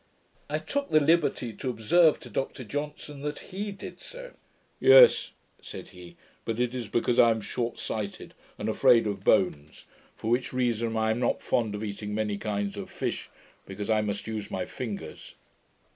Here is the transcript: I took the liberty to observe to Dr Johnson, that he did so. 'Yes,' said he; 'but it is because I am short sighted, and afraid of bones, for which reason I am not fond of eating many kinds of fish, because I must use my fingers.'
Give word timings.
I 0.49 0.57
took 0.57 0.89
the 0.89 0.99
liberty 0.99 1.53
to 1.53 1.69
observe 1.69 2.19
to 2.21 2.29
Dr 2.31 2.63
Johnson, 2.63 3.21
that 3.21 3.37
he 3.37 3.71
did 3.71 3.99
so. 3.99 4.31
'Yes,' 4.79 5.29
said 5.61 5.89
he; 5.89 6.17
'but 6.43 6.59
it 6.59 6.73
is 6.73 6.87
because 6.87 7.19
I 7.19 7.29
am 7.29 7.39
short 7.39 7.77
sighted, 7.77 8.33
and 8.57 8.67
afraid 8.67 9.05
of 9.05 9.23
bones, 9.23 9.85
for 10.15 10.31
which 10.31 10.53
reason 10.53 10.97
I 10.97 11.11
am 11.11 11.19
not 11.19 11.43
fond 11.43 11.75
of 11.75 11.83
eating 11.83 12.15
many 12.15 12.39
kinds 12.39 12.77
of 12.77 12.89
fish, 12.89 13.29
because 13.67 13.91
I 13.91 14.01
must 14.01 14.25
use 14.25 14.49
my 14.49 14.65
fingers.' 14.65 15.35